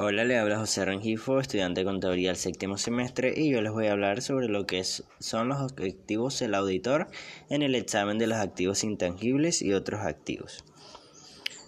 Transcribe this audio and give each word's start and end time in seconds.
Hola, 0.00 0.24
le 0.24 0.38
habla 0.38 0.60
José 0.60 0.84
Rengifo, 0.84 1.40
estudiante 1.40 1.80
de 1.80 1.84
contaduría 1.84 2.28
del 2.28 2.36
séptimo 2.36 2.78
semestre, 2.78 3.34
y 3.36 3.50
yo 3.50 3.60
les 3.60 3.72
voy 3.72 3.88
a 3.88 3.92
hablar 3.92 4.22
sobre 4.22 4.46
lo 4.46 4.64
que 4.64 4.84
son 4.84 5.48
los 5.48 5.60
objetivos 5.60 6.38
del 6.38 6.54
auditor 6.54 7.08
en 7.50 7.62
el 7.62 7.74
examen 7.74 8.16
de 8.16 8.28
los 8.28 8.38
activos 8.38 8.84
intangibles 8.84 9.60
y 9.60 9.72
otros 9.72 10.02
activos. 10.02 10.64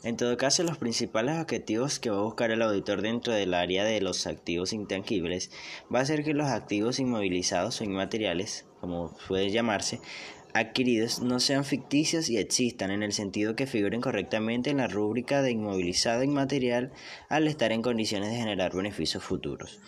En 0.04 0.16
todo 0.16 0.36
caso, 0.36 0.62
los 0.62 0.78
principales 0.78 1.40
objetivos 1.40 1.98
que 1.98 2.10
va 2.10 2.18
a 2.18 2.22
buscar 2.22 2.52
el 2.52 2.62
auditor 2.62 3.02
dentro 3.02 3.32
del 3.32 3.52
área 3.52 3.82
de 3.82 4.00
los 4.00 4.28
activos 4.28 4.72
intangibles 4.72 5.50
va 5.92 5.98
a 5.98 6.04
ser 6.04 6.22
que 6.22 6.32
los 6.32 6.46
activos 6.46 7.00
inmovilizados 7.00 7.80
o 7.80 7.84
inmateriales, 7.84 8.64
como 8.80 9.12
puede 9.26 9.50
llamarse, 9.50 10.00
adquiridos 10.54 11.20
no 11.20 11.40
sean 11.40 11.64
ficticios 11.64 12.28
y 12.28 12.38
existan 12.38 12.90
en 12.90 13.02
el 13.02 13.12
sentido 13.12 13.56
que 13.56 13.66
figuren 13.66 14.00
correctamente 14.00 14.70
en 14.70 14.78
la 14.78 14.88
rúbrica 14.88 15.42
de 15.42 15.52
inmovilizado 15.52 16.22
inmaterial 16.22 16.92
al 17.28 17.46
estar 17.48 17.72
en 17.72 17.82
condiciones 17.82 18.30
de 18.30 18.36
generar 18.36 18.74
beneficios 18.74 19.22
futuros. 19.22 19.80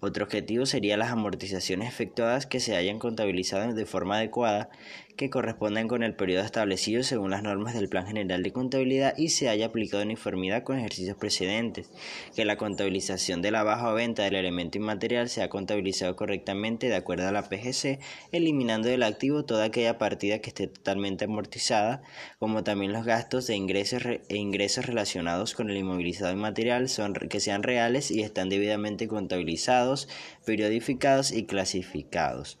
Otro 0.00 0.24
objetivo 0.24 0.66
sería 0.66 0.98
las 0.98 1.10
amortizaciones 1.10 1.88
efectuadas 1.88 2.44
que 2.44 2.60
se 2.60 2.76
hayan 2.76 2.98
contabilizado 2.98 3.72
de 3.72 3.86
forma 3.86 4.18
adecuada, 4.18 4.68
que 5.16 5.30
correspondan 5.30 5.88
con 5.88 6.02
el 6.02 6.14
periodo 6.14 6.44
establecido 6.44 7.02
según 7.02 7.30
las 7.30 7.42
normas 7.42 7.74
del 7.74 7.88
Plan 7.88 8.06
General 8.06 8.42
de 8.42 8.52
Contabilidad 8.52 9.14
y 9.16 9.28
se 9.28 9.48
haya 9.48 9.66
aplicado 9.66 10.02
en 10.02 10.08
uniformidad 10.08 10.62
con 10.64 10.78
ejercicios 10.78 11.16
precedentes, 11.16 11.90
que 12.34 12.44
la 12.44 12.56
contabilización 12.56 13.42
de 13.42 13.50
la 13.50 13.62
baja 13.62 13.90
o 13.90 13.94
venta 13.94 14.24
del 14.24 14.34
elemento 14.34 14.78
inmaterial 14.78 15.28
sea 15.28 15.48
contabilizado 15.48 16.16
correctamente 16.16 16.88
de 16.88 16.96
acuerdo 16.96 17.28
a 17.28 17.32
la 17.32 17.48
PGC, 17.48 18.00
eliminando 18.32 18.88
del 18.88 19.02
activo 19.02 19.44
toda 19.44 19.64
aquella 19.64 19.98
partida 19.98 20.40
que 20.40 20.50
esté 20.50 20.66
totalmente 20.66 21.26
amortizada, 21.26 22.02
como 22.38 22.64
también 22.64 22.92
los 22.92 23.04
gastos 23.04 23.46
de 23.46 23.56
ingresos 23.56 24.02
e 24.04 24.36
ingresos 24.36 24.86
relacionados 24.86 25.54
con 25.54 25.70
el 25.70 25.76
inmovilizado 25.76 26.32
inmaterial 26.32 26.88
son, 26.88 27.14
que 27.14 27.40
sean 27.40 27.62
reales 27.62 28.10
y 28.10 28.22
están 28.22 28.48
debidamente 28.48 29.08
contabilizados 29.08 30.08
periodificados 30.44 31.32
y 31.32 31.46
clasificados. 31.46 32.58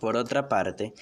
Por 0.00 0.16
otra 0.16 0.48
parte, 0.48 0.94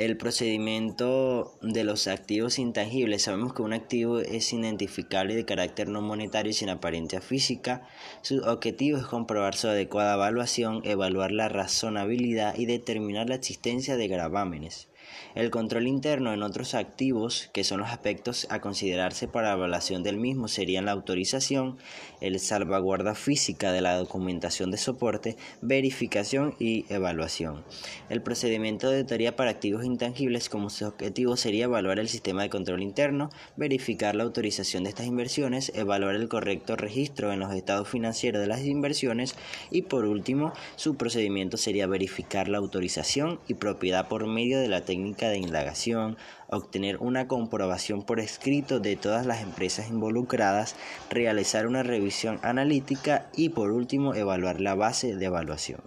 el 0.00 0.16
procedimiento 0.16 1.58
de 1.60 1.84
los 1.84 2.06
activos 2.06 2.58
intangibles. 2.58 3.20
Sabemos 3.20 3.52
que 3.52 3.60
un 3.60 3.74
activo 3.74 4.18
es 4.18 4.50
identificable 4.50 5.34
de 5.34 5.44
carácter 5.44 5.90
no 5.90 6.00
monetario 6.00 6.48
y 6.48 6.54
sin 6.54 6.70
apariencia 6.70 7.20
física. 7.20 7.86
Su 8.22 8.38
objetivo 8.38 8.96
es 8.96 9.04
comprobar 9.04 9.54
su 9.56 9.68
adecuada 9.68 10.14
evaluación, 10.14 10.80
evaluar 10.84 11.32
la 11.32 11.50
razonabilidad 11.50 12.56
y 12.56 12.64
determinar 12.64 13.28
la 13.28 13.34
existencia 13.34 13.98
de 13.98 14.08
gravámenes. 14.08 14.88
El 15.36 15.50
control 15.50 15.86
interno 15.86 16.32
en 16.32 16.42
otros 16.42 16.74
activos, 16.74 17.50
que 17.52 17.62
son 17.62 17.78
los 17.78 17.90
aspectos 17.90 18.48
a 18.50 18.60
considerarse 18.60 19.28
para 19.28 19.48
la 19.48 19.54
evaluación 19.54 20.02
del 20.02 20.16
mismo, 20.16 20.48
serían 20.48 20.86
la 20.86 20.92
autorización, 20.92 21.78
el 22.20 22.40
salvaguarda 22.40 23.14
física 23.14 23.70
de 23.70 23.80
la 23.80 23.96
documentación 23.96 24.72
de 24.72 24.76
soporte, 24.76 25.36
verificación 25.60 26.56
y 26.58 26.84
evaluación. 26.92 27.64
El 28.08 28.22
procedimiento 28.22 28.90
de 28.90 28.98
auditoría 28.98 29.36
para 29.36 29.50
activos 29.50 29.84
intangibles 29.84 30.48
como 30.48 30.68
su 30.68 30.84
objetivo 30.84 31.36
sería 31.36 31.64
evaluar 31.64 32.00
el 32.00 32.08
sistema 32.08 32.42
de 32.42 32.50
control 32.50 32.82
interno, 32.82 33.30
verificar 33.56 34.16
la 34.16 34.24
autorización 34.24 34.82
de 34.82 34.90
estas 34.90 35.06
inversiones, 35.06 35.70
evaluar 35.76 36.16
el 36.16 36.28
correcto 36.28 36.74
registro 36.74 37.32
en 37.32 37.38
los 37.38 37.54
estados 37.54 37.88
financieros 37.88 38.40
de 38.40 38.48
las 38.48 38.64
inversiones 38.64 39.36
y 39.70 39.82
por 39.82 40.06
último, 40.06 40.52
su 40.74 40.96
procedimiento 40.96 41.56
sería 41.56 41.86
verificar 41.86 42.48
la 42.48 42.58
autorización 42.58 43.38
y 43.46 43.54
propiedad 43.54 44.08
por 44.08 44.26
medio 44.26 44.58
de 44.58 44.68
la 44.68 44.80
técnica 44.90 45.28
de 45.28 45.38
indagación, 45.38 46.16
obtener 46.48 46.96
una 46.96 47.28
comprobación 47.28 48.02
por 48.02 48.18
escrito 48.18 48.80
de 48.80 48.96
todas 48.96 49.24
las 49.24 49.40
empresas 49.40 49.88
involucradas, 49.88 50.74
realizar 51.10 51.68
una 51.68 51.84
revisión 51.84 52.40
analítica 52.42 53.30
y 53.36 53.50
por 53.50 53.70
último 53.70 54.16
evaluar 54.16 54.60
la 54.60 54.74
base 54.74 55.14
de 55.14 55.26
evaluación. 55.26 55.80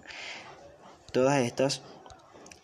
Todas 1.12 1.42
estas 1.42 1.82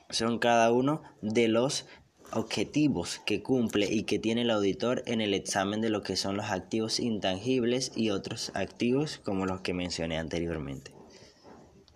son 0.08 0.38
cada 0.38 0.72
uno 0.72 1.02
de 1.20 1.48
los 1.48 1.84
objetivos 2.32 3.20
que 3.26 3.42
cumple 3.42 3.92
y 3.92 4.04
que 4.04 4.18
tiene 4.18 4.40
el 4.40 4.50
auditor 4.50 5.02
en 5.04 5.20
el 5.20 5.34
examen 5.34 5.82
de 5.82 5.90
lo 5.90 6.02
que 6.02 6.16
son 6.16 6.38
los 6.38 6.46
activos 6.46 7.00
intangibles 7.00 7.92
y 7.94 8.08
otros 8.08 8.50
activos 8.54 9.18
como 9.22 9.44
los 9.44 9.60
que 9.60 9.74
mencioné 9.74 10.16
anteriormente. 10.16 10.99